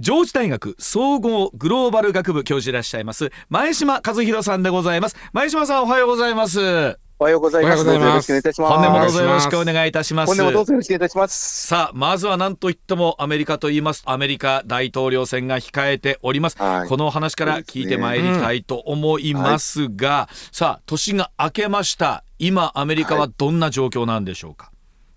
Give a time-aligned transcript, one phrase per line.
[0.00, 7.86] 上智大学総合グローバル学部教授いらっしゃいます前島和弘さんでございます前島さんおはようございますおはようございます。
[7.86, 8.74] よろしくお願いいたします。
[8.74, 10.28] 本年もどうぞよろしくお願いいたします。
[10.30, 11.66] 本年もどうぞよろしくお願いいたします。
[11.68, 14.02] さあ、まずは何といってもアメリカと言います。
[14.04, 16.60] アメリカ大統領選が控えております。
[16.60, 22.24] はい、この話から聞いてまいりたいと思いますが、はい、さあ、年が明けました。
[22.40, 24.72] 今、アメリカはどんな状況なんでしょうか？
[24.72, 24.73] うん、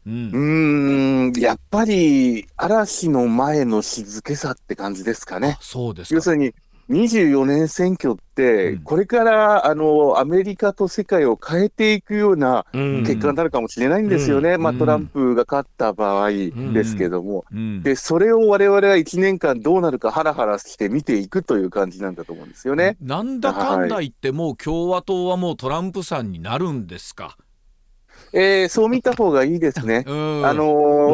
[0.08, 1.34] うん。
[1.38, 5.58] やっぱり嵐の前の静けさって感じですかね。
[5.60, 6.54] そうです要するに
[6.90, 17.44] 24年選挙って、これからあのアメリカと世界を変えていくような結果になるかもしれないんですよね、まあ、トランプが勝った場合ですけども、
[17.84, 22.96] でそれを我々は1年間どうなるかハラハラして見ていくという感じなんだと思うんですよね。
[23.02, 27.36] なんだかんだ言って、もう共和党はもうトランプさんになるんですか。
[28.34, 30.04] えー、そう見た方がいいですね。
[30.08, 30.12] あ
[30.54, 30.66] の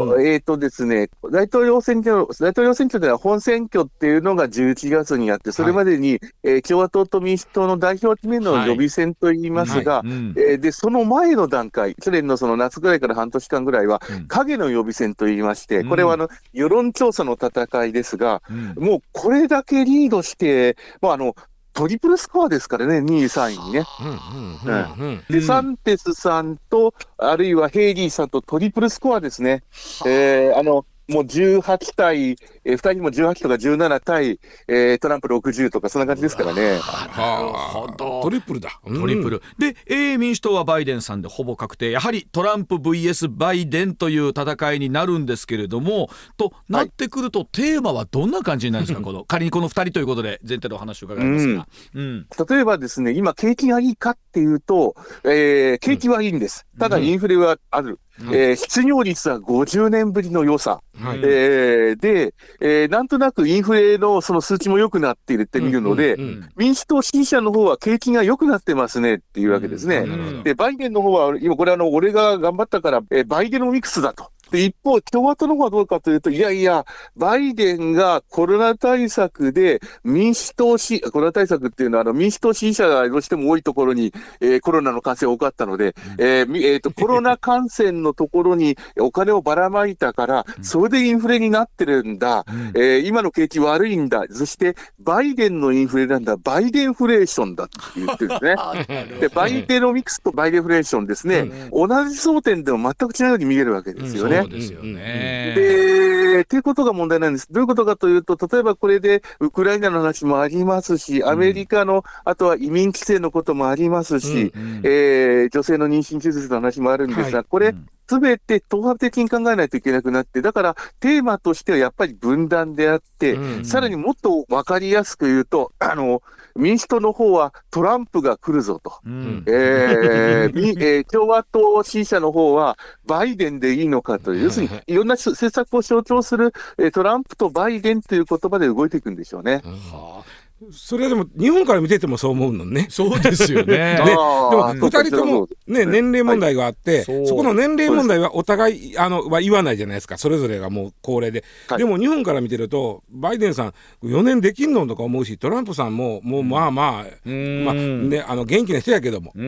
[0.09, 10.07] ーうん、えっ、ー、とですね、大統領選挙、大統領選挙では本選挙っていうのが11月にあって、それまでに、はい、えー、共和党と民主党の代表決めの予備選といいますが、はい。
[10.07, 18.41] はいうん、えー、で、その前の段階、去年のその夏ぐらいから半年間ぐらいは、影の予備選といいまして、これはあの、世論調査の戦いですが、
[18.76, 21.35] もうこれだけリードして、もうあの、
[21.74, 25.21] トリプルスコアですからね、2位、3位にね。
[25.29, 29.63] で、サンテスさんと、あるいはヘイリーさんとトリプルスコアですね。
[30.05, 36.79] えー、あの、もう18対、えー、2人も18とか17対、えー、トランプ60とか、そんな感じですからね。
[37.17, 38.21] なるほど。
[38.23, 38.79] トリプルだ。
[38.85, 39.41] トリプル。
[39.57, 41.91] で、えー、民主党はバイデンさんでほぼ確定。
[41.91, 56.65] やはりトランプ VS バイデンという戦いになるんですけれども、となってくると、テーマはどんな感じになるんですか、 この仮にこの2人ということで、前提のお話を伺いますが、うん、うん、例えばですね、今、景気がいいかっていうと、えー、景気はいいんです。
[56.79, 57.99] ただ、インフレはある。
[58.21, 69.97] えー、失業率は50年ぶりの良さ、はい、えー、で、えー、なんとなくインフレのその数値も良くなっているって見るので、うんうんうん、民主党支持者の方は景気が良くなってますねっていうわけですね。
[69.97, 74.33] うん、で、バイデンの方は、今これあの、俺が頑張ったから、えー、バイデノミクスだと。
[74.53, 76.86] で、一方、共和党の方はどうかというと、いやいや、
[77.18, 92.46] バイデンがコロナ対策で民主党し、コロナ対策っていうのは、あの、民主党支持者がどうしても多いところに、えー、コロナの感染が多かったので、えー、えー、と、 コロナ感染のところにお金をばらまいたから、それでインフレになってるんだ。
[92.75, 94.25] えー、今の景気悪いんだ。
[94.30, 96.38] そして、バイデンのインフレなんだ。
[96.38, 99.18] バイデンフレーションだって言ってるんですね。
[99.20, 104.43] で、バイデノミクスとバイデンフレーションですね、同じ争点でも全く違うように見えるわけですよね。
[104.44, 105.54] そうですよね。
[105.56, 107.52] で、っていうことが問題なんです。
[107.52, 117.76] どういうことかというと、例えばこれでウクライナの話もありますし、アメリカの、あとは移民規制のこともありますし、うんうん、えー、女性の妊娠手術の話もあるんですが、はい、これ、
[118.08, 126.22] すべて統合的に考えないといけなくなって、だからテーマとしてはやっぱり分断であって、うんうん、さらにもっと分かりやすく言うと、あの、
[126.56, 129.00] 民主党の方はトランプが来るぞと。
[129.06, 139.62] うん、えーえー、共和党支持者の方はバイデンでいいのかという、要するにいろんな政策を象徴する、えー、トランプとバイデンという言葉で動いていくんでしょうね。
[139.64, 142.88] はあそれでも日本から見ててもそう思うのね。
[142.90, 143.97] そうですよね。
[144.03, 150.18] ででも二人とも、ね、年齢問題があって、はい、そこの年齢問題はお互いあのは言わないじゃないですか。
[150.18, 153.73] それぞれがもう高齢で、はい、でも日本から見てるとバイデンさん
[154.03, 159.31] 4年できんのとか思うしトランプさんももうまあまあ、まあね、あの元気な人やけども。
[159.35, 159.46] 思う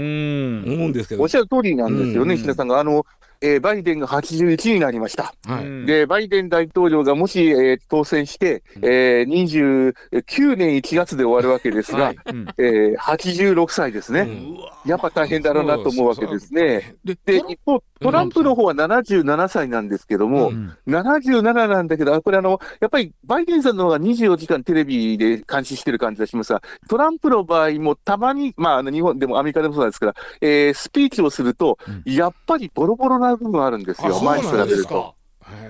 [0.89, 1.23] んですけど。
[1.23, 2.79] おっしゃる通りなんですよね、石田さんが。
[2.79, 3.05] あの
[3.45, 5.35] えー、バイデンが81になりました。
[5.45, 12.17] はい、で、バイデン大統領がもし、えー、当選して、えー、29年1月で終わるわけですが、はい。
[12.25, 14.89] うん、えー、86歳ですね、うん。
[14.89, 16.95] やっぱ大変だろうなと思うわけですね。
[17.03, 17.15] で、
[17.47, 35.15] 一方、トランプの方は77歳なんですけども、うん、77なんだけど、これあの、やっぱりバイデンさんの方が24時間テレビで監視してる感じがしますが、トランプの場合もたまに、まあ、日本でもアメリカでもそうですから、えー、スピーチをすると、やっぱりボロボロな部分あるんですよ、前に比べると。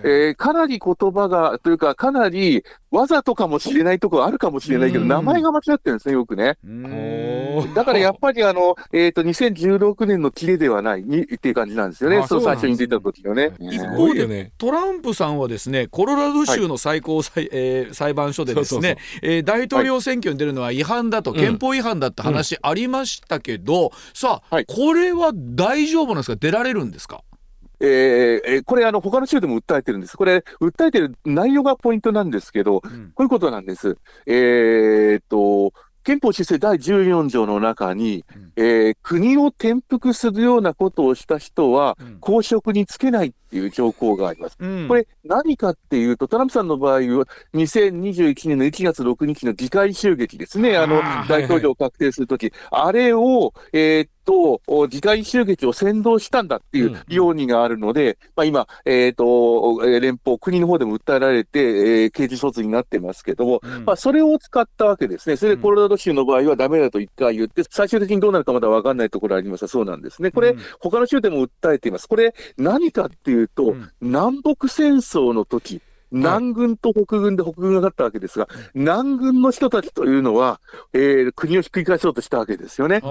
[0.04, 6.58] えー、かなり言葉が、というか、かなりわざとかもしれないところあるかもしれないけど、名前が間違ってるんですね、よくね。
[7.74, 13.52] だからやっぱりあの、えっ、ー、と、2016年のキレではないにっていう感じなんですよね、そう最初に出た時のね。
[13.60, 18.98] 一方でね、トランプさんはですね、コロラド州の最高裁,、えー、裁判所でですね、
[19.44, 26.38] 大統領選挙に出るのは違反だと、はい、憲法違反だって話ありましたけど、うん、さあ、はい、これは大丈夫なんですか？
[26.38, 27.24] 出られるんですか？
[27.80, 30.18] えー、これ、あの、他の州でも訴えてるんです。
[30.18, 33.98] これ、訴えてる内容がポイントなんですけど、うん、こういうことなんです。
[34.26, 35.74] えー、っと、
[36.06, 44.56] 憲法修正第14条の中に、うん、えー、国を転覆するようなことをした人は、公職につけないっていう条項があります。
[44.60, 65.38] うん、これ、何かっていうと、トランプさんの場合は、2021年の1月6日の議会襲撃ですね、あの、大統領を確定するとき、あれを、えー、と、議会襲撃を先導したんだっていう容疑があるので、うん、まあ今、えっ、ー、と、連邦、国の方でも訴えられて、えー、刑事訴追になってますけども、うん、まあそれを使ったわけですね。
[65.38, 70.32] それでコロラド州の場合はダメだと一回言って、最終的にどうなるかまだわかんないところありますが、そうなんですね。
[70.32, 72.08] これ、うん、他の州でも訴えています。
[72.08, 75.82] これ、何かっていうと、南北戦争の時、
[76.12, 80.60] 南軍と北軍で北軍が勝ったわけですが、南軍の人たちというのは、
[80.94, 83.02] えー、国をひっくり返そうとしたわけですよね。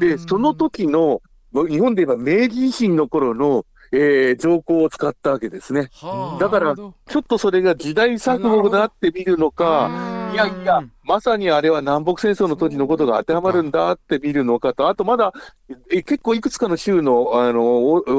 [0.00, 1.20] で、その時の、
[1.68, 5.90] 日本で言えば明治維新の頃の、えー、条項を使ったわけですね。
[6.40, 15.32] だから、ちょっとそれが時代錯誤だって見るのか、いやいや、まさにあれは南北戦争の時のことが当てはまるんだって見るのかと、あとまだ
[15.88, 17.62] 結構いくつかの州のあの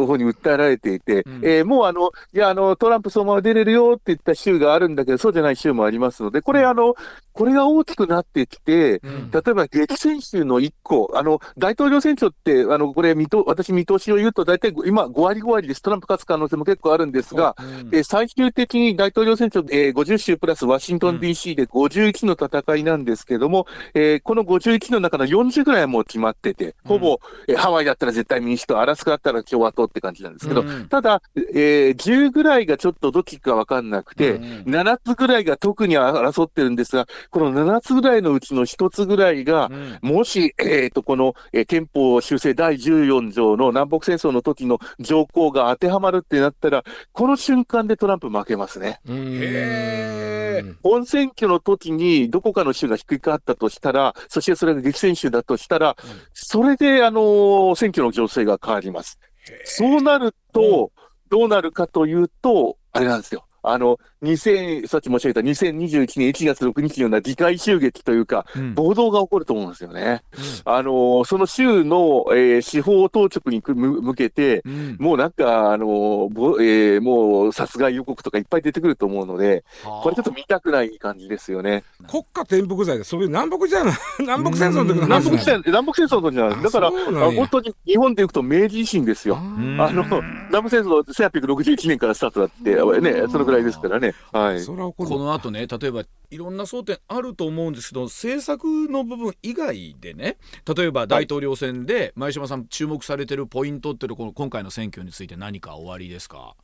[0.05, 6.95] 方に訴えられていて、うん、えー、もうあの、いやあの、トランプそのまま出れるよって言った州があるんだけど、そうじゃない州もありますので、これ、あの、
[7.33, 15.81] これが大きくなってきて、うん、例えば激戦州の1個、あの、大統領選挙って、あの、これ見と、私見通しを言うと、大体今5割5割です。
[15.81, 17.63] トランプ勝つ可能性も結構あるんですが、う。
[17.63, 39.69] ん、えー、最終的に大統領選挙、えー、50州プラスワシントン DC で51の戦いなんですけども、えー、この51の中の40ぐらいはもう決まってて、ほぼ、うん、ハワイだったら絶対民主党、アラスカだったら共和党って感じなんですけど、うん、ただ、えー、10ぐらいがちょっとどっちかわかんなくて、うん、7つぐらいが特に争ってるんですが、この7つぐらいのうちの1つぐらいが、
[40.01, 46.83] もし、えっ、ー、と、この、えー、憲法修正第14条の南北戦争の時の条項が当てはまるってなったら、
[47.13, 48.99] この瞬間でトランプ負けますね。
[49.07, 59.19] へ本選挙の時にどこかの州がひっくり返ったとしたら、そしてそれが激戦州だとしたら、うん、それで、あのー、選挙の情勢が変わります。
[59.63, 60.91] そうなると、
[61.29, 63.45] どうなるかというと、あれなんですよ。
[63.69, 70.23] あの、2000、さっき申し上げた2021年1月6日のような議会襲撃というか、うん、暴動が起こると思うんですよね。
[70.65, 79.63] うん、あの、その州の、えー、司法当局に向けて、うん、もうなんか、あの、えー、もう殺害予告とかいっぱい出てくると思うので、
[80.03, 81.83] これちょっと見たくない感じですよね。
[82.09, 86.63] 国家転覆罪で、そういう南北じゃない、 南北戦争の時南北戦南北戦争の時じゃない。
[86.63, 89.37] だから、本当に日本でいくと明治維新ですよ。
[89.37, 90.03] あの、
[90.49, 94.13] 南北戦争1861年からスタートだって、ね、そのぐらいですからね。
[94.31, 94.73] はい、こ
[95.19, 100.37] の後ね例えばいろんな争点あると思うんですけど政策の部分以外でね
[100.75, 106.55] 例えば大統領選で前島さん注目されてるポイントっていうのこの今回の選挙について何かおありですか？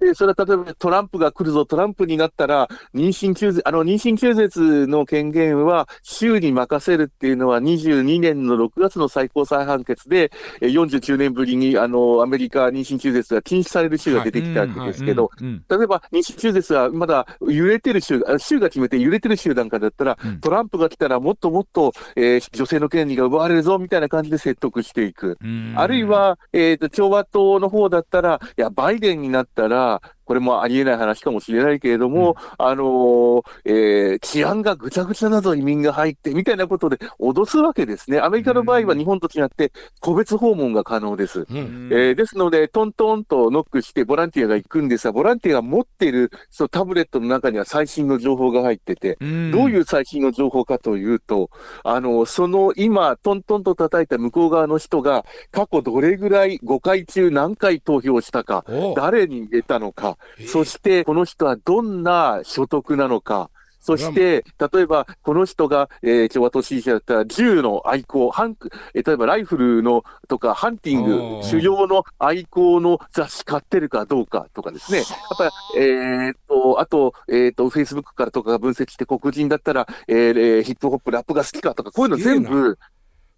[0.00, 25.38] で、それは例えばトランプが来るぞ、トランプになったら、妊娠中絶、あの、妊娠中絶の権限は州に任せるっていうのは22年の6月の最高裁判決で、49年ぶりに、あの、アメリカ妊娠中絶が禁止される州が出てきたわけですけど、例えば妊娠中絶はまだ揺れてる州、州が決めて揺れてる州なんかだったら、うん、トランプが来たらもっともっと、えー、女性の権利が奪われるぞ、みたいな感じで説得していく。
[25.74, 38.20] あるいは、えっ、ー、と、共和党の方だったら、いや、バイデンになったら、がこれもありえない話かもしれないけれども、うん、あのー、えー、治安がぐちゃぐちゃなぞ移民が入ってみたいなことで脅すわけですね。
[38.20, 41.46] アメリカの場合は日本と違って個別訪問が可能です。
[41.50, 51.50] うん、えー、ですので、トントンとノックしてボランティアが行くんですが、ボランティアが持っているそのタブレットの中には最新の情報が入ってて、うん、どういう最新の情報かというと、
[51.82, 58.64] あの、その今、トントンと叩いた向こう側の人が過去どれぐらい5回中何回投票したか、
[58.94, 63.50] 誰に入れたのか、そしてこの人はどんな所得なのか、
[63.80, 68.56] そして、例えば、この人が、えー、共和党支持者だったら、銃の愛好、ハン
[68.92, 74.98] えー、例えばライフルのとか、ハンティング、狩猟の愛好の雑誌買ってるかどうかとかですね。
[74.98, 75.06] やっ
[75.38, 82.78] ぱり、えー、と、あと、えっ、ー、と、フェイスブックからとかが分析して、黒人だったら、えー、ヒップホップ、ラップが好きかとか、こういうの全部、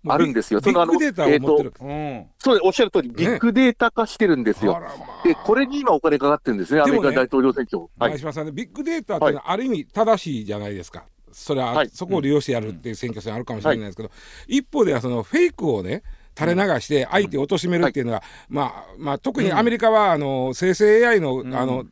[0.08, 0.60] あるんですよ。
[0.60, 4.80] そのあの、えっ、ー、と、そうおっしゃる通り、ビッグデータ化してるんですよ。
[4.80, 4.86] ね、
[5.24, 7.88] で、これに今お金かかってるんですね、アメリカ大統領選挙。
[7.98, 11.04] 前島さんね、ビッグデータっていうのはある意味正しいじゃないですか。
[11.32, 14.12] それは、はい、そこを利用してやるっていう選挙戦あるかもしれないですけど、うん
[14.48, 16.02] 一方ではそのフェイクをね、
[16.38, 21.84] 垂れ流して相手を貶めるっていうのは、まあまあ、特にアメリカはあの生成 AI の,、あの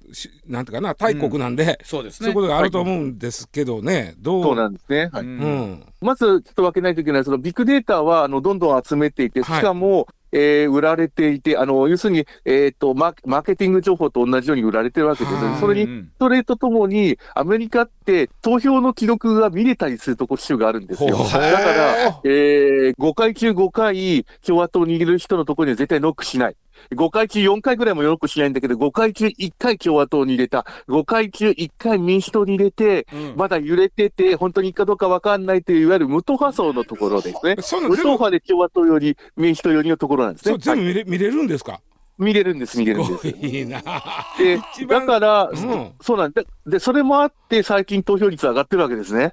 [0.46, 4.42] なんていうかな大国なんで、そうですね、そういうことがあると思うんですけどね、どう？
[4.42, 5.24] そうなんですね、はい。
[5.24, 15.56] うん、まずちょっと分けないといけない、そのビッグデータはあのどんどん集めていて、しかも、えー、売られていて、あの、要するに、えっ、ー、とマ、マーケティング情報と同じように売られてるわけですね。
[15.58, 21.16] それに、それとともに、アメリカって投票の記録が見れたりするとこ州があるんですよ。
[21.16, 26.56] だから、えー、5回中5回、共和党にいる人のところには絶対ノックしない。
[26.92, 37.56] 5回中4回ぐらいもよくしないんだけど、5回中1回共和党に入れた、5回中1回民主党に入れて、うん、まだ揺れてて、本当にいいかどうか分かんないという、いわゆる無党派層のところですね。
[37.88, 40.56] 無党派で共和党より民主党よりのところなんですね。
[40.58, 41.80] 全部見れ,、見れるんですか？
[42.18, 43.28] 見れるんです、見れるんです。
[43.28, 43.82] いいな
[44.38, 49.32] で、だから、うん、そうなんで、で、それもあって、最近投票率上がってるわけですね。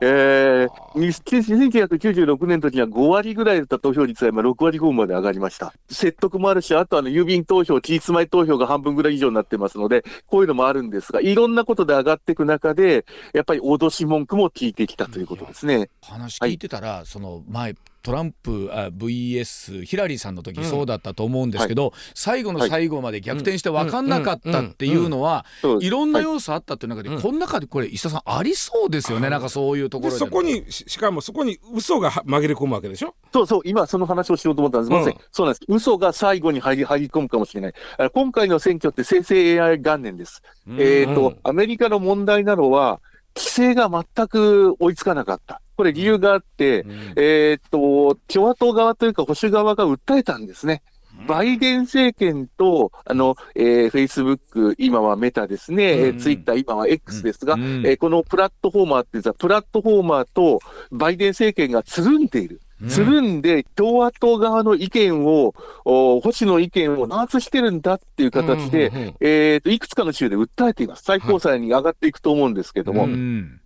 [0.00, 5.72] えー、1996年の時には5割ぐらいだった投票率は今6割5分まで上がりました。
[5.88, 15.90] 説得もあるし、あとあの郵便投票、期日前投票が半分ぐらい以上になってますので、こういうのもあるんですが、いろんなことで上がっていく中で、やっぱり脅し文句も聞いてきたということですね。
[16.02, 25.44] 話聞いてたら、はい、その前、トランプあ VS ヒラリーさんの時そうだったと思うんですけど、うんはい、最後の最後まで逆転して分かんなかったっていうのは、
[25.80, 33.14] いろんな要素あったっていう中で、この中でこれ石田さんありそうですよね、なんかそういうところでそこにしかもそこに嘘が紛れ込むわけでしょ？
[33.32, 35.60] そうそう今その話をしようと思ったんです、まさにそうなんです。
[35.68, 37.74] 嘘が最後に入り入り込むかもしれない。
[38.12, 40.42] 今回の選挙って生成 AI 元年です、
[40.78, 43.00] えっ、とアメリカの問題なのは
[43.36, 45.60] 規制が全く追いつかなかった。
[45.78, 50.82] これ理由があって、うん、えっと、共和党側というか保守側が訴えたんですね。
[51.28, 60.58] バイデン政権と、あの、えー、Facebook、今はメタですね、うん、ツイッター、今は X ですが、うん、えー、このプラットフォーマーっていうのは、プラットフォーマーと
[60.90, 62.60] バイデン政権がつるんでいる。
[62.88, 65.54] つるんで、共和党側の意見を、
[65.84, 68.96] 保守の意見を弾圧してるんだっていう形で、うん。
[68.96, 69.02] うん。
[69.02, 71.04] うん、えっ、ー、と、いくつかの州で訴えています。
[71.04, 73.02] 最高裁に上がっていくと思うんですけども。
[73.02, 73.57] はい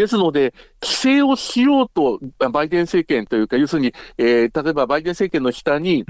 [0.00, 6.06] ですので、規制をしようと、バイデン政権というか、要するに、えー、例えばバイデン政権の下に、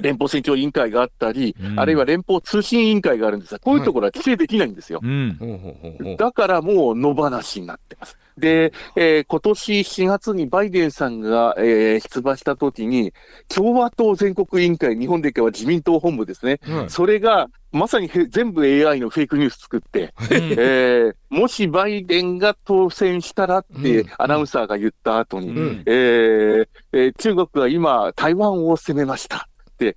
[0.00, 5.00] 連邦選挙委員会があったり、うん、あるいは連邦通信委員会があるんですが、こういうところは規制できないんですよ。
[5.02, 8.16] はいだからもう野放しになってます。
[8.38, 13.12] で、えー、今年4月にバイデンさんが、えー、出馬したときに、
[13.48, 29.48] 共和党全国委員会、日本で言えば自民党本部ですね、はい、それがまさに全部 AI のフェイクニュース作って、えー、もしバイデンが当選したらってアナウンサーが言った後に、うん、えー、えー、中国は今、台湾を攻めました。
[29.78, 29.96] で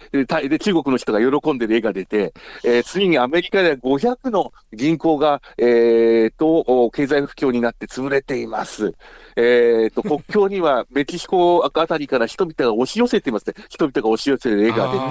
[0.50, 8.96] で中国の人が喜んでる絵が出て、えー、次にアメリカでは500の銀行が、えー、と経済不況になって潰れています。
[9.36, 15.06] えー、と国境にはメキシコあたりから人々が押し寄せていますね、人々が押し寄せる絵が出て、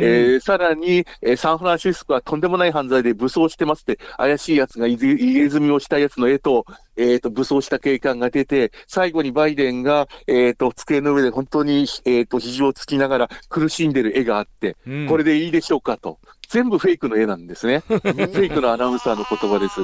[0.00, 6.64] えー、さらに、えー、サンフランシスコはとんでもない犯罪で武装してますって、怪しいやつが入れ墨をしたやつの絵と、
[6.96, 16.18] えっ、ー、と、武装した警官が出て、最後にバイデンが、えっ、ー、と、机の上で本当に、えっ、ー、と、肘をつきながら苦しんでる絵があって、うん、これでいいでしょうかと。
[16.48, 17.82] 全部フェイクの絵なんですね。
[17.88, 19.80] フェイクのアナウンサーの言葉です。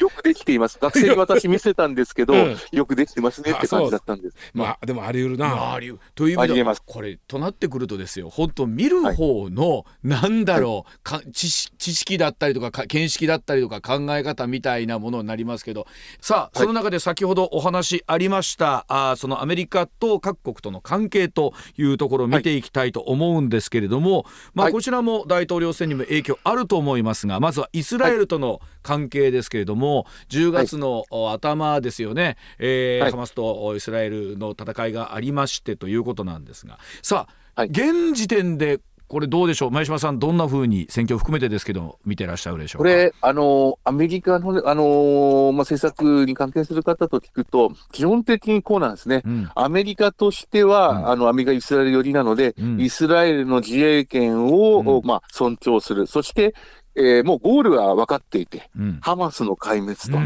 [0.00, 0.78] よくできています。
[0.80, 4.36] 学生に私見せたんですけど、うん、よくできてますねって感じだったんです。
[4.54, 5.48] まあ、でもあり得るな。
[5.48, 15.86] まあ、ありという意味では、これ、となってくるとですよ、本当見る方の、はい、なんだろう、か知識だったりとか、見識だったりとか、考え方みたいなものになりますけど、
[16.20, 29.89] さあ、その中で先ほどお話ありました、あそのアメリカと各国との関係というところを見ていきたいと思うんですけれども、はい、まあ、こちらも大統領選にも影響あると思いますが、まずはイスラエルとの関係ですけれども、
[30.28, 36.78] 10月の頭ですよね、はい、えーはい、ハマスとイスラエルの戦いがありましてということなんですが。
[37.02, 38.80] さあ、はい、現時点で
[39.10, 56.54] これどうでしょう、前島さん、どんなふうに選挙を含めてですけど、見てらっしゃるでしょうこれ、あのアメリカの、あのまあ、政策に関係する方と聞くと、基本的にこうなんですね、うん、アメリカとしては、うん、あのアメリカ、イスラエル寄りなので、うん、イスラエルの自衛権を、まあ、尊重する、そして
[56.96, 60.18] えー、もうゴールは分かっていて、うん、ハマスの壊滅と、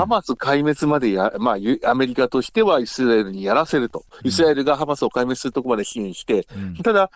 [0.00, 7.10] ハマス壊滅までや、まあ、アメリカとしてはイスラエルにやらせると、イスラエルがハマスを壊滅するところまで支援して、うん、ただ、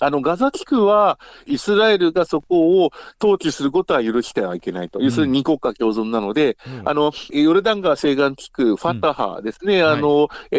[0.00, 2.90] あの、ガザ地区は、イスラエルがそこを
[3.22, 4.98] 統治することは許してはいけないと。
[4.98, 10.58] うん、要するに二国家共存なので、うん、あの、ヨルダン川西岸地区、ファタハですね、うん、あの、はい、え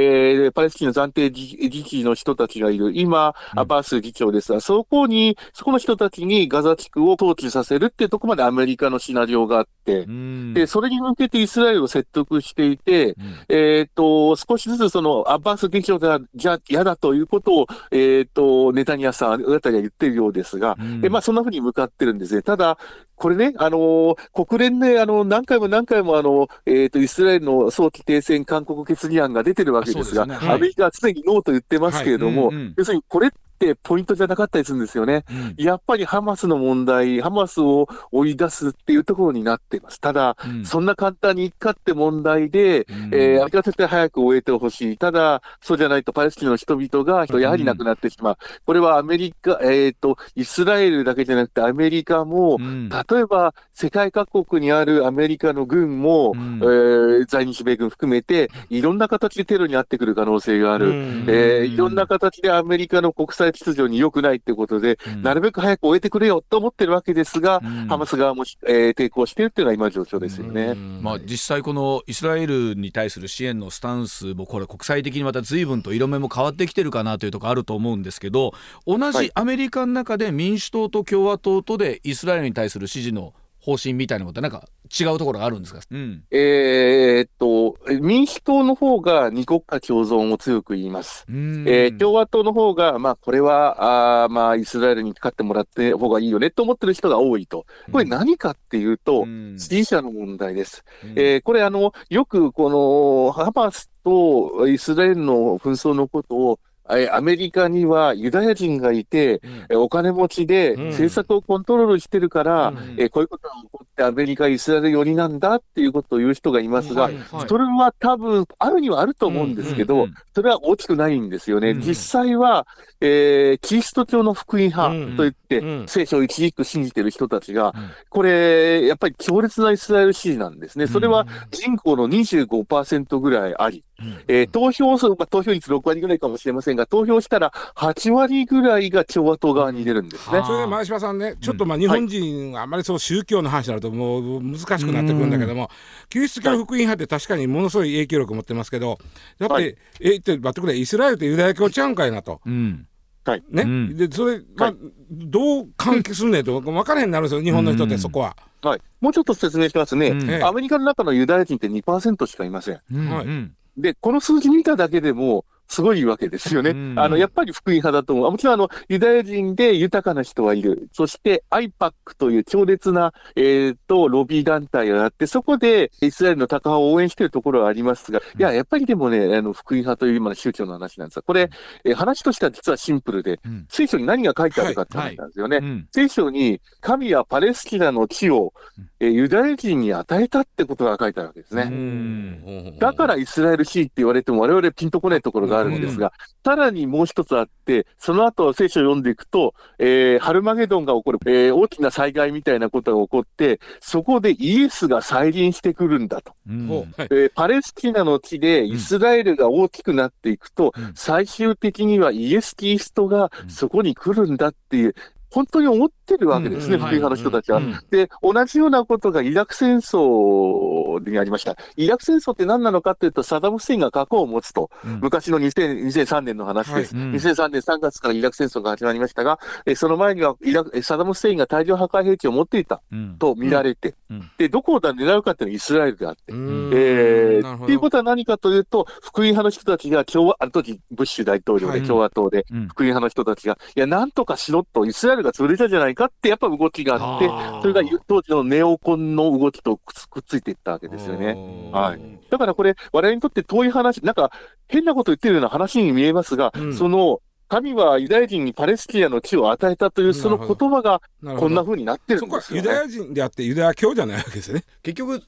[0.49, 10.05] ー、パレスチナ暫定自治の人たちがいる、今、アバース議長ですが、そこに、そこの人たちにガザ地区を統治させるっていうところまでアメリカのシナリオがあって、
[10.53, 13.15] で、それに向けてイスラエルを説得していて、
[13.49, 22.41] えっ、ー、と、少しずつその、アバース議長が、じゃ嫌だということを、えっ、ー、と、ネタニヤさんあたりは言ってるようですが、うん、えまあ、そんなふうに向かってるんですね。
[22.41, 22.77] ただ、
[23.15, 30.35] これね、あのー、国連で、あの、何回も何回も、あの、えっ、ー、と、イスラエルの早期停戦勧告決議案が出てるわけですが、すね。
[30.35, 32.55] はい、アメリカは常にノーと言ってますけれども、はい。
[32.55, 33.31] うんうん、要するにこれっ
[33.65, 35.25] ってポイントじゃなかったりするんですよね。
[35.29, 39.99] うん、やっぱりハマスの問題、ハマスを追い出すっていうところになっています。
[39.99, 44.97] ただ、うん、そんな簡単にいかって問題で、うん、えー、アメリカ絶対早く終えてほしい。
[44.97, 48.37] ただ、そうじゃないとパレスチナの人々がやはり亡くなってしまう。
[48.65, 60.93] これはアメリカ、えっ、ー、と、イスラエルだけじゃなくてアメリカも、例えば世界各国にあるアメリカの軍も、えー、在日米軍含めて、いろんな形でテロに遭ってくる可能性がある。
[61.27, 70.75] えー、いろんな形でアメリカの国際秩序に良くないってことで、なるべく早く終えてくれよと思ってるわけですが、ハマス側も、えー、抵抗しているっていうのは今状況ですよね。
[70.75, 78.53] まあ、実際このイスラエルに対する支援のスタンスもこれ国際的にまた随分と色目も変わってきてるかなというところあると思うんですけど
[78.85, 84.67] 同じアメリカの中で民主党と共和党とでイスラエルに対する支持の方針みたいなことなんか
[84.99, 91.25] 違うところがあるんですか、うん、えー、っと、民主党の方が二国家共存を強く言います。
[91.29, 97.65] えー、共和党の方が、まあ、これは、あまあ、イスラエルに勝ってもらって方がいいよねと思ってる人が多いと。
[97.91, 99.25] これ何かっていうと、
[99.57, 100.83] 支持者の問題です。
[101.15, 121.71] えー、これ、あの、よくこの、ハマスとイスラエルの紛争のことを、アメリカにはユダヤ人がいて、うん、お金持ちで政策をコントロールしてるから、うん、えこういうことが起こってアメリカ、イスラエル寄りなんだっていうことを言う人がいますが、はいはい、それは多分あるにはあると思うんですけど、うんそれは大きくないんですよね。
[121.71, 122.65] うん、実際は、
[123.01, 127.73] えー、キリスト教の福音派といって、聖書を一軸信じてる人たちが、
[128.09, 130.87] これ、やっぱり強烈なイスラエル支持なんですね。
[130.87, 133.83] それは人口の25%ぐらいあり、
[134.29, 140.41] えー、投票数、まあ、投票率6割ぐらいかもしれませんが、投票したら8割ぐらいが共和党側に出るんですね。
[140.45, 145.69] それで前島さんね、ちょっとまあ日本人、あんまりそう宗教の話になると、もう難しくなってくるんだけども、
[146.09, 148.97] キリスト教福音派って確かにものすごい影響力を持ってますけど、
[149.39, 152.41] やっぱり、はい、えって待ってくれ、イスラエルってユダヤ教ちゃうんかいなと。
[152.45, 152.87] うん。
[153.25, 153.43] はい。
[153.49, 154.73] ね、うん、でそれが
[155.11, 158.35] どう関係すんねんと分からへんなるんですよ、日本の人って、そこは。
[158.61, 162.75] はい、もうちょっと説明しますね、うん、アメリカの中のユダヤ人って2%しかいません。
[163.09, 163.81] はい。
[163.81, 166.71] で、この数字見ただけでも、すごいわけですよね。
[166.99, 168.31] あの、やっぱり福音派だと思う。
[168.31, 170.89] もちろん、あの、ユダヤ人で豊かな人はいる。
[170.91, 181.51] そして、IPAC という強烈な、えっ、ー、と、ロビー団体があって、そこでイスラエルの高派を応援しているところはありますが、いや、やっぱりでもね、あの、福音派という今の宗教の話なんですが、これ、
[181.83, 185.57] えー、話としては実はシンプルで、うん、聖書に何が書いてあるかって話なんですよね。
[185.57, 185.65] はい。
[185.65, 185.71] はい。
[185.71, 188.53] うん、聖書に、神はパレスチナの地を、
[188.99, 192.77] えー、ユダヤ人に与えたってことが書いてあるわけですね。
[192.79, 195.79] だからイスラエルシーって言われても我々ピンとこないところがあるん。
[195.79, 206.33] ですが、さらにもう一つあって、その後聖書を読んでいくと、えー、ハルマゲドンが起こる、えー、大きな災害みたいなことが起こって、そこでイエスが再臨してくるんだと。
[206.47, 206.69] うん。
[206.97, 214.95] えー、パレスチナの地でイスラエルが大きくなっていくと、うん、最終的にはイエス・キリストがそこに来るんだっていう、
[215.31, 217.61] 本当に思ってるわけですね、福音派の人たちは。
[217.89, 221.55] で、同じようなことがイラク戦争にありました。
[221.75, 227.05] イラク戦争って何なのかというと、サダム・フセインが核を持つと、うん、昔の2000 2003年の話です、はい。
[227.05, 232.81] うん、2003年3月からイラク戦争が始まりましたが、えその前にはイラサダム・フセインが大量破壊兵器を持っていた
[233.17, 247.27] と見られて、うん、で、どこを狙うかっていうのはイスラエルであって、えー、っていうことは何かというと、福音派の人たちが共和、あの時、ブッシュ大統領で共和党で、福音派の人たちが、いや、なんとかしろと、イスラエルルが潰れたじゃないかってやっぱ動きがあって、
[247.61, 251.71] それが当時のネオコンの動きとくっついていったわけですよね。
[251.71, 252.19] はい。
[252.29, 254.31] だからこれ、我々にとって遠い話、なんか
[254.67, 261.01] 変なこと言ってるような話に見えますが、うん、その、神はユダヤ人にパレスチナの地を与えたというその言葉が
[261.35, 264.63] こんなふうになってるんですよ、ね、ユダヤ人であってユダヤ教じゃないわけですね。
[264.83, 265.19] 結局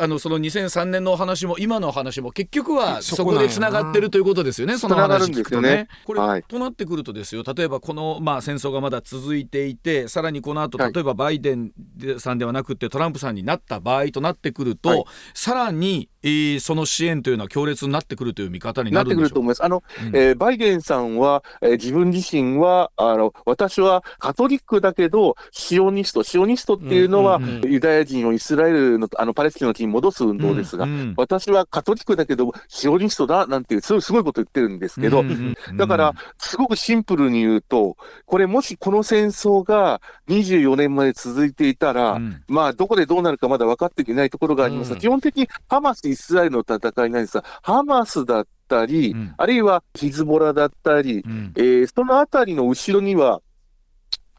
[0.00, 3.68] あのその2003年のお話も今の話も結局はそこでつな。
[3.70, 5.68] がってるということですよね、その話聞くとね。
[5.70, 7.42] ねこれ、はい、となってくるとですよ。
[7.42, 11.72] 例えばこの、まあ、戦争がまだ続いていてさらにこの後例えばバイデン
[12.18, 16.17] さんではなくてトランプさんになった場合となってくると、はい、さらにえー、
[16.60, 19.64] その支援というのは強烈になってくるという見方になるってくると思います。
[19.64, 44.92] あの、うん、えー、バイデンさんは、えー、自分自身は、あの、私はカトリックだけど、シオニスト、シオニストっていうのは、うんうんうん、ユダヤ人をイスラエルの、あの、パレスチナの地に戻す運動ですが、うんうん、私はカトリックだけど、シオニストだ、なんていう、すごいすごいこと言ってるんですけど、うんうんうん、だから、すごくシンプルに言うと、これもしこの戦争が24年まで続いていたら、うん、まあ、どこでどうなるかまだ分かっていないところがあります。
[44.92, 53.40] が、基本的にハマスイスラエルの戦いなんですが、ハマスだったり、うん、あるいはヒズボラだったり、うん、えー、そのあたりの後ろには、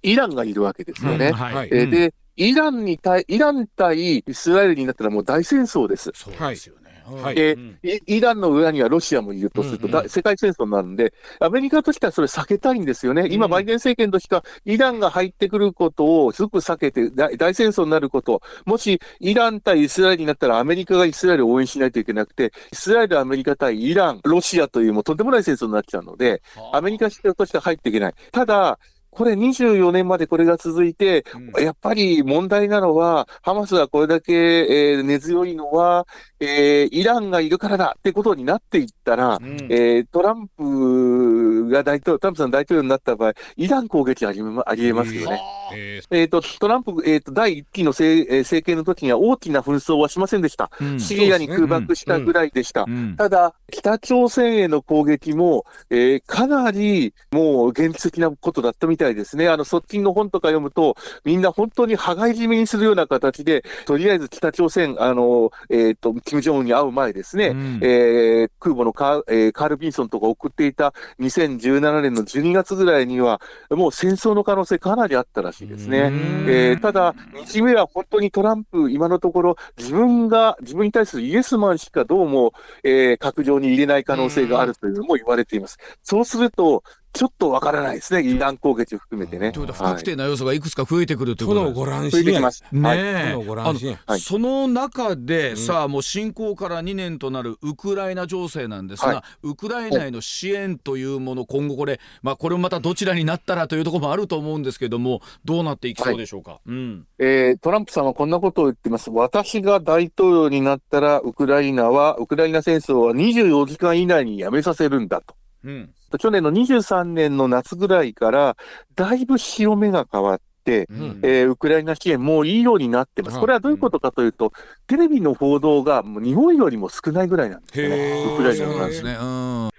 [0.02, 1.28] イランがいるわけですよね。
[1.28, 6.12] うんはい、えー、で、イランに対、イラン対イスラエルになったらもう大戦争です。
[6.16, 6.89] そうですよね。
[7.16, 7.58] はい、で、
[8.06, 13.28] イランの裏にはロシアもいるとすると、うんうん、世界戦争になるんで、アメリカとしてはそれ避けたいんですよね。
[13.30, 26.42] 今、バイデン政権としては、イランが入ってくることをすごく避けて大、大戦争になること、もしイラン対イスラエルになったらアメリカがイスラエルを応援しないといけなくて、イスラエル、アメリカ対イラン、ロシアというもうとんでもない戦争になっちゃうので、
[26.74, 28.14] アメリカとしては入っていけない。
[28.32, 28.80] ただ、
[29.12, 36.08] これ24年までこれが続いて、うん、やっぱり問題なのは、ハマスがこれだけ、えー、根強いのは、
[36.40, 45.42] えー、イランがいるからだってことになっていったら、うん、えー、トランプが大統領、トランプさん大統領になった場合、イラン攻撃ありありえますよね。
[45.72, 50.72] えー、とトランプ、えーと、第1期の政,、えー、政権の時には大きな紛争はしませんでした。
[50.80, 52.86] うん、シリアに空爆したぐらいでした。
[53.18, 59.50] ただ、北朝鮮への攻撃も、えー、かなりもう現実的なことだったみたいですね。
[59.50, 76.12] あの、側近の本とか読むと、みんな本当に羽交い締めにするような形で、とりあえず北朝鮮、あの、えっ、ー、と、金正恩に会う前ですね、うん、えー、空母のカ,、えー、カール・ビンソンとか送っていた2017年の12月ぐらいには、もう戦争の可能性かなりあったらしいですね。
[76.48, 85.78] えー、ただ、日米は本当にトランプ、今のところ、自分が、自分に対するイエスマンしかどうも、えー、閣僚に入れない可能性があるというのも言われています。
[86.04, 89.52] そうすると、ちょっとわからないですね、イラン攻撃を含めてね。
[89.52, 91.66] ということは、不確定な要素がいくつか増えてくるということで。
[91.66, 92.64] す、はい、ご乱心ます。
[92.72, 94.00] ね。
[94.06, 106.60] はい、その中で、さあ、もう侵攻から2年となるウクライナ情勢なんですが、はい、ウクライナへの支援というもの、今後これ、まあ、これもまたどちらになったらというところもあると思うんですけども、どうなっていきそうでしょうか？
[106.66, 109.10] うん、えー、トランプさんはこんなことを言ってます。
[109.10, 115.36] 私が大統領になったら、ウクライナは、ウクライナ戦争は24時間以内にやめさせるんだと。
[115.64, 118.58] うん去年の23年の夏ぐらいから、
[118.96, 123.40] だいぶ潮目が変わって、うん、えー、ウクライナ支援もういいようになってます。
[123.40, 124.52] これはどういうことかというと、うん、
[124.88, 128.34] テレビの報道がもう日本よりも少ないぐらいなんですね。
[128.34, 129.04] ウクライナの話。
[129.04, 129.18] ね、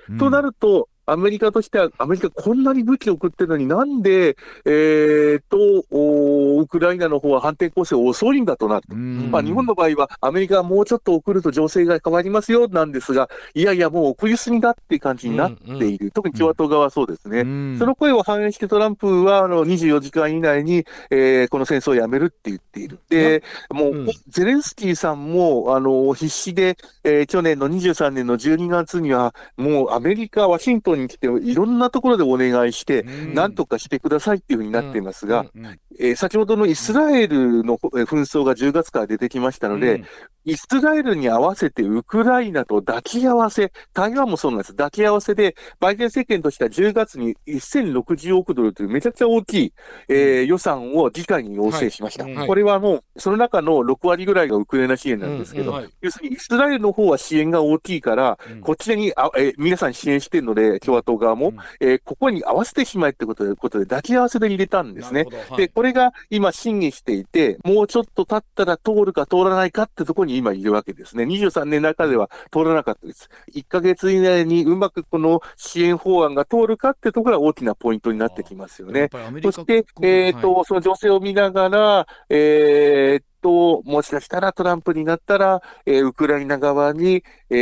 [0.08, 5.58] うん、となると、アメリカとしては、アメリカこんなに武器を送ってるのになんで、えー、と、
[6.60, 8.94] ウクライナの方は反転攻勢遅いんだとなると。
[8.94, 15.76] まあ、日本の場合は、アメリカはもうちょっと送ると情勢が変わりますよなんですが、いやいや、もう送りすぎだっていう感じになっている。
[15.76, 17.40] うんうん、特に共和党側はそうですね。
[17.40, 23.00] うん、その声を反映してトランプは、あの、24時間以内に、えー、この戦争をやめるって言っている。
[23.08, 33.02] で、もう、うん、ゼレンスキーさんも、あの、必死で、えー、去年の23年の12月には、もうアメリカ、ワシントンに来て、いろんなところでお願いして、
[33.34, 35.46] なんとかしてくださいっていうふうになっていますが、
[35.98, 40.04] えー、先ほどのイスラエルの紛争が10月から出てきましたので、
[40.50, 44.72] イスラエルに合わせてウクライナと抱き合わせ、台湾もそうなんです。
[44.72, 49.72] 抱き合わせで、バイデン政権としては10月に1060億ドルというめちゃくちゃ大きい、
[50.08, 52.24] えー、予算を議会に要請しました。
[52.24, 52.34] はい。
[52.34, 55.76] はい、これはもう、その中の6割ぐらいがウクライナ支援なんですけど、うん。
[55.76, 65.26] うんはい、要するにイスラエルの方は支援が大きいから、うん、こちらにあ、えー、皆さん支援してるので、共和党側も、うん、えー、ここに合わせてしまえってことで、ことで抱き合わせで入れたんですね。
[65.48, 71.16] はい、で、これが今審議していて、もうちょっと経ったら通るか通らないかってところに今いるわけです。
[71.16, 73.30] ね、23年の中では通らなかったです。
[73.54, 79.08] 1ヶ月以内にうまくこの支援法案が通るかってところが大きなポイントになってきますよね。
[79.42, 87.54] そして、えっ、ー、と、はい、その情勢を見ながら、えー、と、もしかしたらトランプになったら、えー、ウクライナ側に、え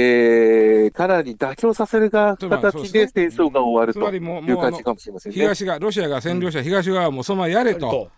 [0.88, 5.36] ー、かなり妥協させるが形で戦争が終わるという感じかもしれませんね。
[5.36, 8.10] 東が、ロシアが占領者、東側もそのままやれと。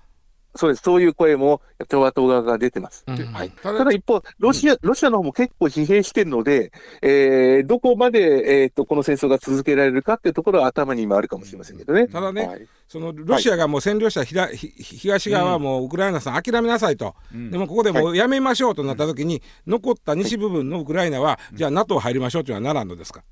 [0.54, 0.82] そうです。
[0.82, 3.04] そういう声も共和党側が出てます。
[3.06, 12.08] うん、はい、ただ一方、ロシア、ロシアの方も結構疲弊してるので、えー、どこまで、えーと、この戦争が続けられるかっていうところは頭に今あるかもしれませんけどね。
[12.08, 23.22] ただね、はい、そのロシアがもう占領した東側はもうウクライナさん諦めなさいと、うん、でもここでもうやめましょうとなったときに、残った西部分のウクライナは、じゃあ NATO 入りましょうというのはならんのですか？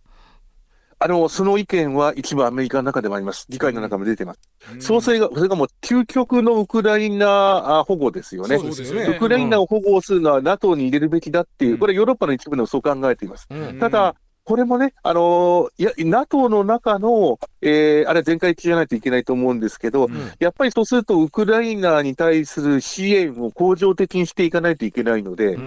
[1.00, 3.46] あの、その意見は一部アメリカの中でもあります。
[3.48, 4.40] 議会の中も出てます。
[4.74, 8.58] うん、総裁が、それがもう究極のウクライナ保護ですよね。
[8.58, 9.14] そうですね。
[9.16, 13.46] ウクライナを保護するのは NATO に入れるべきだっていう、これヨーロッパの一部でもそう考えています。
[13.48, 14.16] うん、ただ、
[14.48, 25.58] これもね、あのー、いや、NATO の中の、えー、あれ全会一致じゃないといけないと思うんですけど、うん、やっぱりそうすると、ウクライナに対する支援を恒常的にしていかないといけないので、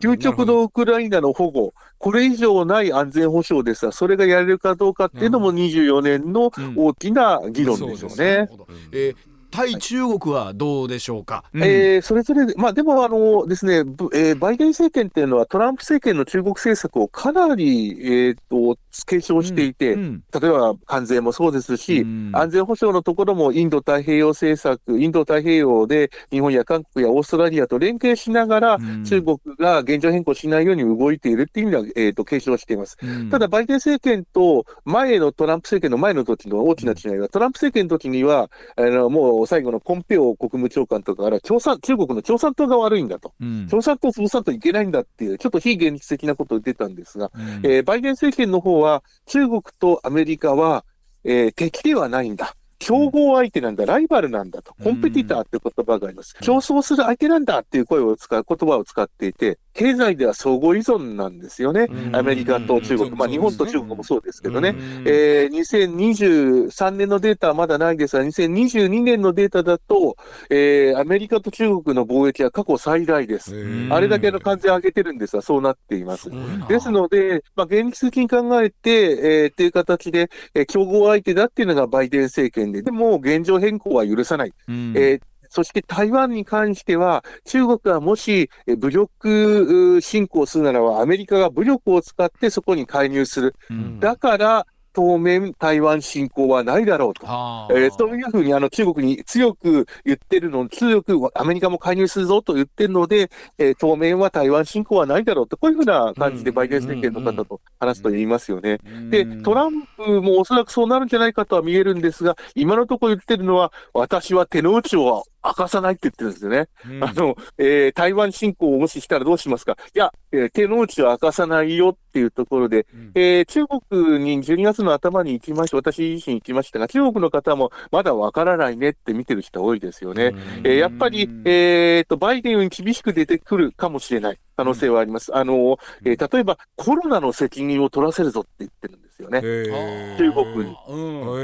[0.00, 8.48] 究極のウクライナの保護、これ以上ない安全保障ですが、それがやれるかどうかっていうのも24年の大きな議論でしょうね。
[8.50, 11.44] うん、えー対中国はどうでしょうか？
[11.52, 13.78] うん、えー、それぞれ、まあ、でもあのですね、
[14.14, 32.96] えー、バイデン政権っていうのは、トランプ政権の中国政策をかなり、えーと、継承していて、うんうん、例えば関税もそうですし、うん、安全保障のところもインド太平洋政策、インド太平洋で日本や韓国やオーストラリアと連携しながら、中国が現状変更しないように動いているっていう意味では、えーと、継承しています。
[33.30, 50.84] ただ、バイデン政権と前のトランプ政権の前の時の大きな違いは、トランプ政権の時には、あのもう最後のポンペオ国務長官とかから共産、中国の共産党が悪いんだと、うん、共産党を潰さんといけないんだっていう、ちょっと非現実的なことを言ってたんですが、うん、えー、バイデン政権の方は、中国とアメリカは、
[51.24, 52.54] えー、敵ではないんだ。
[52.78, 56.36] 競合相手なんだ、ライバルなんだと、コンペティターって言葉があります。
[56.40, 61.88] 競争する相手なんだっていう声を使う、言葉を使っていて、経済では相互依存なんですよね。
[62.12, 64.74] アメリカと中国、まあ日本と中国もそうですけどね。
[65.04, 70.16] えー、2023年のデータはまだないですが、2022年のデータだと、
[70.48, 73.54] えー、アメリカと中国の貿易は過去最大です。
[73.90, 76.30] あれだけの関税を上げてるんですが、そうなっています。
[76.68, 84.54] ですので、まあ現実的に考えて、えー、っていう形で、えー、競合相手だっていうのがバイデン政権で、でも現状変更は許さない。
[84.68, 93.54] えーそして台湾に関しては、中国がもし武力侵攻するならば、アメリカが武力を使ってそこに介入する。
[93.70, 97.26] うん、だから、当面、台湾侵攻はないだろうと、
[97.70, 108.78] えー、そういうふうにあの中国に強く言ってるの、強くアメリカも介入するぞと言ってるので、えー、当面は台湾侵攻はないだろうと、こういうふうな感じでバイデン政権の方と話すと言いますよね。
[109.10, 116.68] で、トランプもおそらくそうなるんじゃないかとは見えるんですが、今のところ言ってるのは、私は手の内を明かさないって言ってるんですよね。
[116.88, 119.76] うん、あの、えー、台湾侵攻をもししたらどうしますか？
[119.94, 130.26] いや、えー、手の内を明かさないよっていうところで、うん、えー、中国に12月の頭に行きまして、私自身行きましたが、中国の方もまだわからないねって見てる人多いですよね。
[130.26, 135.36] うん、えー、やっぱり、えーと、バイデンに厳しく出てくるかもしれない可能性はあります。
[135.36, 139.40] あの、えー、例えばコロナの責任を取らせるぞって言ってるんですよね。
[139.40, 140.76] 中国に。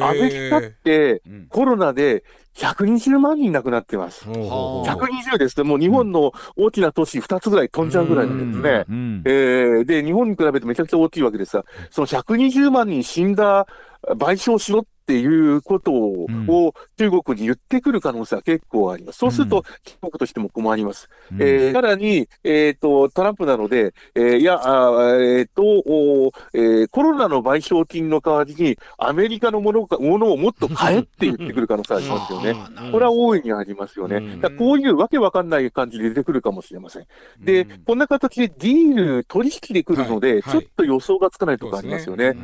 [0.02, 4.26] アメリカってコロナで120万人亡くなってます。
[4.26, 5.68] 120ですね。
[5.68, 8.84] もう日本の大きな都市2つぐらい飛んじゃうぐらいなんですね。
[9.24, 13.66] えー、で、日本に比べてめちゃくちゃ大きいわけですが、その120万人死んだ
[14.08, 19.18] 賠償しろっっていうことを中国に言ってくる可能性は結構あります。
[19.18, 21.08] そうすると、中国としても困ります。
[21.32, 32.54] うん、えー、さらに、えっ、ー、と、トランプなので、えー、いや、あえっ、ー、と、えー、コロナの賠償金の代わりに、アメリカのものかものをもっと買えって言ってくる可能性ありますよね。
[32.92, 34.38] これは大いにありますよね。
[34.40, 37.06] だこういうわけわかんない感じで出てくるかもしれません。
[37.40, 42.34] で、こんな形でディール、取引で来るので、はいはい、ちょっと予想がつかないところありますよね。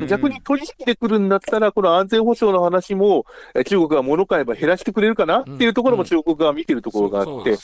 [0.00, 3.26] ね逆に取引で来るんだったら、この安全保障の話も、
[3.66, 5.40] 中国が物買えば減らしてくれるかな？
[5.40, 7.56] っていうところも中国側見てるところがあって、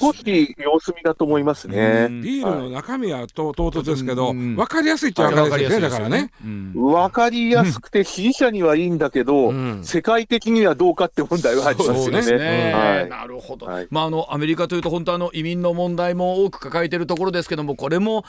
[0.00, 1.74] 少し様子見だと思いますね。
[1.76, 6.30] ディールの中身は唐突ですけど、分かりやすいっちゃ分かりやすいですね、だからね。
[6.74, 13.08] 分かりやすくて、支持者にはいいんだけど、世界的にはどうかって問題はありますよね。
[13.08, 13.66] なるほど。
[13.90, 18.24] まあ、あの、アメリカというと、本当あの、移民の問題も多く抱えているところですけども、これも、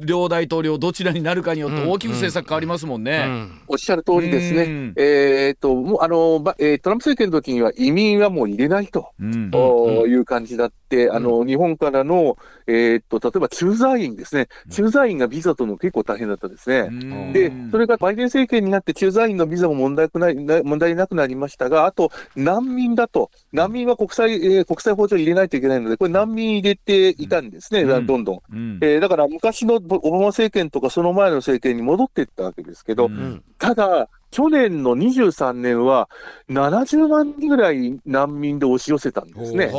[0.00, 3.48] 両大統領どちらになるかによって大きく政策変わりますもんね。
[3.68, 4.92] おっしゃる通りですね。
[4.96, 10.76] えっと、もう、あの、えー、トランプ政権の時には移民はもう入れないと、いう感じだって、
[11.10, 14.48] あの、日本からの、えー、っと、例えば駐在員ですね。
[14.70, 16.88] 駐在員がビザとの結構大変だったですね。
[17.32, 23.30] で、それがバイデン政権になって駐在員のビザも問題ない問題なくなりましたが、あと、難民だと。
[23.52, 28.40] 難民は国際、えー、国際法上入れないといけないので、これ難民入れていたんですね、どんどん。
[28.80, 33.10] えー、だから昔のオバマ政権とかその前の政権に戻っていったわけですけど、
[33.58, 36.08] ただ、去年の23年は
[36.50, 39.72] 70万人ぐらい難民で押し寄せたんですね。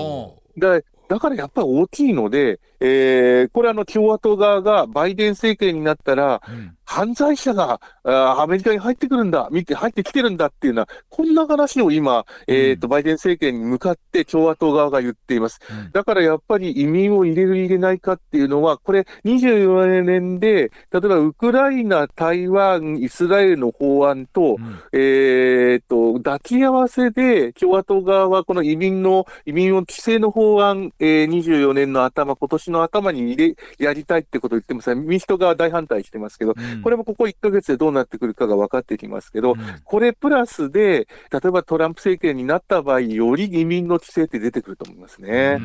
[0.56, 6.42] でだからやっぱり大きいので、えー、これあの共和党側がバイデン政権になったら、
[6.88, 15.60] 犯罪者があアメリカに入ってくるんだ、見て入ってきてるんだっていうのは、こんな話を今、えーと、バイデン政権に向かって共和党側が言っています。
[15.70, 34.96] うん、だからやっぱり移民を入れる入れないかっていうのは、これ24年で、例えばウクライナ、台湾、イスラエルの法案と、うん、えーと、抱き合わせで共和党側はこの移民の、移民を規制の法案、えー、24年の頭、今年の頭に入れ、やりたいってことを言ってます。
[34.96, 45.60] 民主党側は大反対してますけど、うんこれもここ1ヶ月でどうなってくるかが分かってきますけど、うん、これプラスで、例えばトランプ政権になった場合、より移民の規制って出てくると思いますね。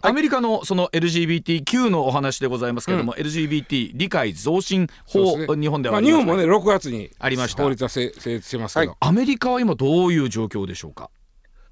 [0.00, 7.62] アメリカのその LGBTQ のお話でございますけれども、うん、LGBT 理解増進法、ね、日本ではありま、まあ、日本もね6月にありました。
[7.62, 11.10] 法律は成立してますけど、はい、アメリカは今どういう状況でしょうか？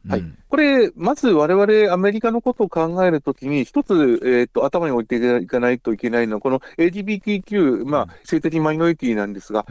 [0.08, 0.24] はい。
[0.48, 9.66] これ、まず我々アメリカのことを考えるときに、一つ、えっ、と、頭に置いていかないといけないのは、この LGBTQ、まあ、性的マイノリティなんですが、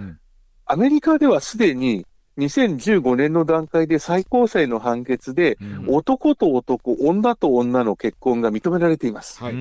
[0.66, 2.06] アメリカではすでに
[2.38, 9.44] 2015年の段階で最高裁の判決で、男と男、女と女の結婚が認められています。
[9.44, 9.56] はい、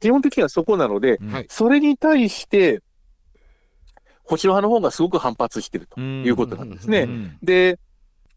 [0.00, 2.80] 基本的にはそこなので、はい、それに対して、
[4.24, 7.36] 保守派の方がすごく反発しているということなんですね。
[7.42, 7.78] で、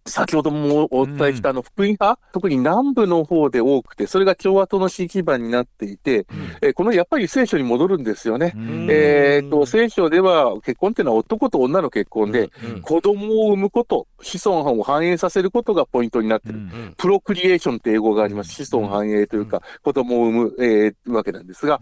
[0.05, 6.25] 先ほどもお伝えしたあの福音派、うん、特に南部の方で多くて、それが共和党の支持基盤になっていて、うん、
[6.61, 8.53] えー、このやっぱり聖書に戻るんですよね。
[8.55, 12.49] うん、えっと、聖書では結婚っていうのは男と女の結婚で、
[12.81, 16.59] 子供を産むこと、子孫を繁栄させることがポイントになってる。
[16.97, 18.63] プロクリエーションって英語があります。
[18.63, 21.79] 子孫繁栄というか、子供を産む、えー、わけなんですが、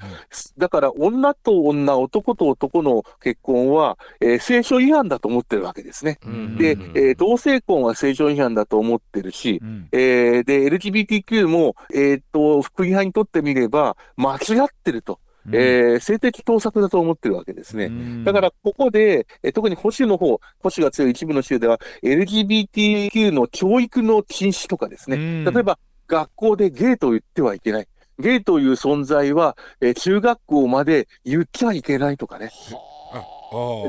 [0.58, 6.20] だから女と女、男と男の結婚は、えー、聖書違反だと思ってるわけですね。
[6.58, 15.20] で、えー、同性婚は聖正常違反だと思ってるし、うん、えー、で、LGBTQ も、えっ、と、福音派にとってみれば、間違ってると。
[15.48, 17.86] うん、えー、性的盗作だと思ってるわけですね。
[17.86, 27.88] うん、だから、ここで、え特に保守の方、保守が強い一部の州では、LGBTQ の教育の禁止とかですね、うん、例えば、学校でゲイと言ってはいけない。
[28.20, 32.52] ゲイという存在は、えー、中学校まで言っちゃいけないとかね。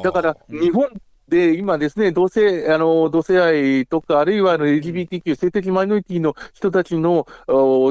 [0.03, 0.89] だから、日本
[1.33, 7.27] で、今ですね、同性、あの、同性愛とか、あるいはあの LGBTQ、性的マイノリティの人たちの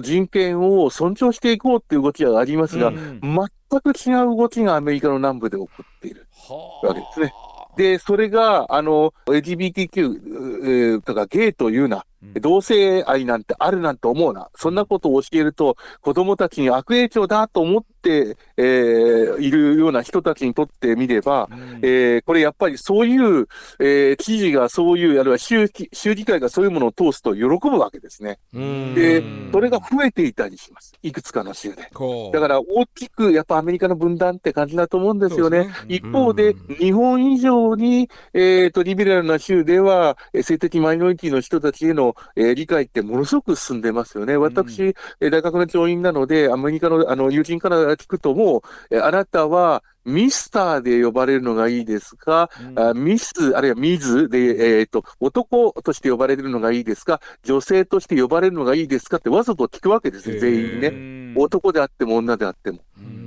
[0.03, 6.27] 人権を尊重していこうっていう動きがありますが、うん、全く違う動きがアメリカの南部で起こっている
[6.83, 7.33] わけですね。
[7.77, 12.05] で、それが、あの、LGBTQ とかゲイというな、
[12.39, 14.49] 同性愛なんてあるなんて思うな。
[14.55, 23.47] そんなことを教えると、子供たちに悪影響だと思って、えー、いるような人たちにとってみれば、うん、えー、これやっぱりそういう、
[23.79, 28.39] えー、知事がそういう、あるいは州州議会がそういうものを通すと喜ぶわけですね。
[28.53, 30.93] で、それが増えていたりします。
[31.01, 31.89] いくつかの州で。
[32.33, 35.65] だから大きく、やっぱアメリカの分断って感じだと思うんですよね。
[35.65, 44.37] ね一方で、日本以上に、えっ、ー、と、リベラルな州では、性的マイノリティの人たちへのえー、理解ってものすごく進んでますよね。
[44.37, 57.21] 私、うん、大学の教員なので、アメリカのあの友人から聞くともう、あなたはミスターで呼ばれるのがいいですか、うん、あミス、あるいはミズで、えっ、ー、と、男として呼ばれるのがいいですか？
[57.43, 59.17] 女性として呼ばれるのがいいですか？
[59.17, 61.39] ってわざと聞くわけです全員ね。
[61.39, 62.79] 男であっても女であっても。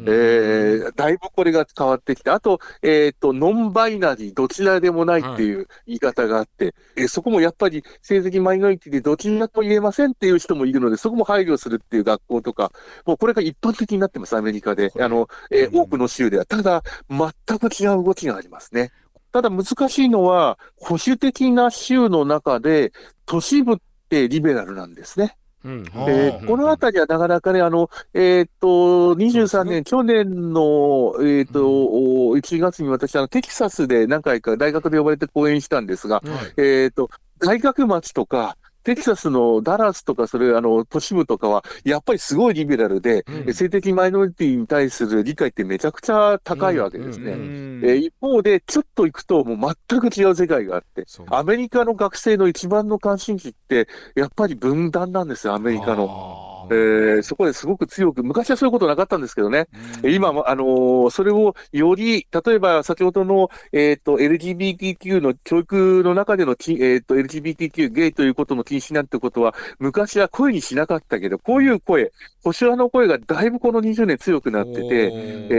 [0.06, 12.72] えー、だいぶこれが変わってきて、あと、えっ、ー、と、ノンバイナリー、どちらでもないっていう言い方があって、はい、えー、そこもやっぱり性的マイノリティでどちらと言えませんっていう人もいるので、そこも配慮するっていう学校とか、
[13.06, 14.92] もうこれが一般的になってます、アメリカで。
[14.98, 16.44] あの、えー、多くの州では。
[16.44, 18.92] ただ、全く違う動きがありますね。
[19.32, 22.92] ただ難しいのは、保守的な州の中で、
[23.26, 23.76] 都市部っ
[24.08, 25.36] てリベラルなんですね。
[25.64, 25.84] うん。
[26.08, 36.22] えー、このあたりはなかなかね、あの、えっ、と、23年、去年の、えっ、と、うん、1月に私、あの、テキサスで何回か大学で呼ばれて講演したんですが、
[36.58, 47.32] えっ、と、大学町とか、テキサスのダラスとか、それ、あの、都市部とかは、やっぱりすごいリベラルで、うん、性的マイノリティに対する理解ってめちゃくちゃ高いわけですね。
[47.32, 56.53] うん、えー、一方で、ちょっと行くと、もう全く違う世界があって、アメリカの学生の一番の関心事って、やっぱり分断なんですよ、アメリカの。
[56.70, 59.68] えー、そこですごく強く、昔はそういうことなかったんですけどね、
[60.02, 75.56] うん、今も、あのー、それをより、例えば先ほどの、えっ、ー、と、LGBTQ の教育の中での、えっ、ー、と、LGBTQ ゲイということの禁止なんてことは、昔は声にしなかったけど、こういう声、保守派の声がだいぶこの20年強くなってて、え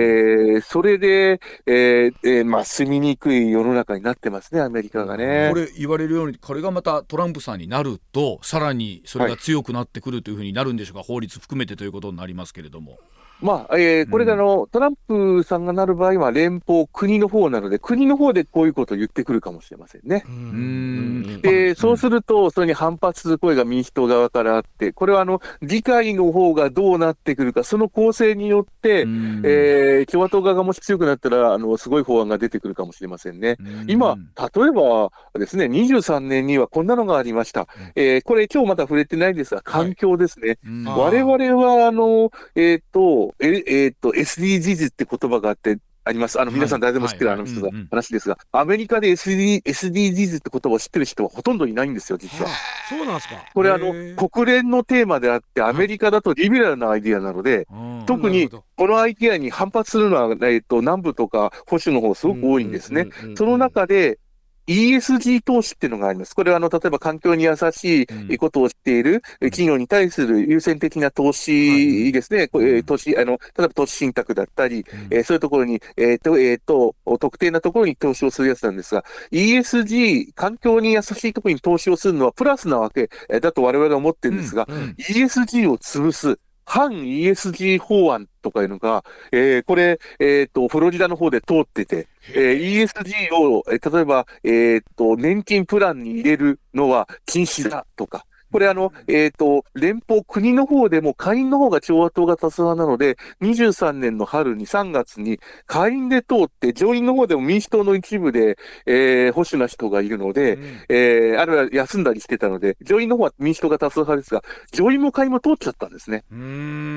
[0.58, 5.50] ー、それで、えーえー、まあ、住みにくい世の中になってますね、アメリカがね。
[5.52, 12.98] これ言われるように、これがまたトランプさんになると、さらにそれが強くなってくるというふうになるんでしょうか、法律含めてということになりますけれども。
[13.42, 20.24] まあ、えー、これがあの、うん、トランプさんがなる場合は連邦、国の方なので、国の方でこういうことを言ってくるかもしれませんね。
[20.28, 21.42] うん。
[21.42, 33.58] で、そうすると、それに反発する声が民主党側からあって、これはあの、議会の方がどうなってくるか、その構成によって、えー、共和党側がもし強くなったら、あの、すごい法案が出てくるかもしれませんね。
[33.88, 37.68] 今、例えばですね、23年にはこんなのがありました。
[37.96, 40.58] えー、これ今日まだ触れてないんですが、環境ですね。
[40.86, 46.40] はい、我々は、あの、えっ、ー、と、ええー、っと、SDGs って言葉があって、あります。
[46.40, 52.50] あの、皆さん誰でも知ってるあの人が、話ですが、アメリカで SD SDGs って言葉を知ってる人はほとんどいないんですよ、実は。
[52.88, 53.44] そうなんですか。
[53.54, 57.68] これあの、国連のテーマであって、アメリカだとリベラルなアイディアなので、
[58.06, 63.08] 特にこのアイディアに反発するのは、えっと、南部とか保守の方すごく多いんですね。
[63.36, 64.20] その中で、
[64.68, 66.36] ESG 投資っていうのがあります。
[66.36, 72.50] これはあの、例えば環境に優しいことをしている企業に対する優先的な投資ですね。
[72.52, 83.10] うん、投資、あの、例えば投資信託だったり、うん、えー、そういうところに、えっ、ー、と、えっ、ー、と、特定なところに投資をするやつなんですが、ESG、環境に優しいところに投資をするのはプラスなわけ
[83.42, 84.76] だと我々は思ってるんですが、うん。
[84.76, 114.42] うん、ESG を潰す、反 ESG 法案とかいうのが、えー、これ、えっ、ー、と、フロリダの方で通ってて、えー、ESG を、えー、例えば、えっ、と、年金プランに入れるのは禁止だとか、これあの、えっ、ー、と、連邦、国の方でも下院の方が共和党が多数派なので、23年の春に3月に下院で通って、上院の方でも民主党の一部で、えー、保守な人がいるので、うん、えー、あるいは休んだりしてたので、上院の方は民主党が多数派ですが、
[114.72, 116.24] 上院も下院も通っちゃったんですね。